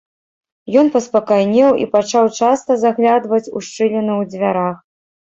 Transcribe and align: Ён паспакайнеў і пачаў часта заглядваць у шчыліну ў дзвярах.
Ён 0.81 0.87
паспакайнеў 0.95 1.69
і 1.83 1.85
пачаў 1.95 2.25
часта 2.39 2.77
заглядваць 2.85 3.43
у 3.45 3.57
шчыліну 3.67 4.13
ў 4.21 4.31
дзвярах. 4.31 4.75